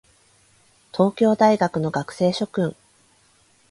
[0.93, 2.75] 東京大学の学生諸君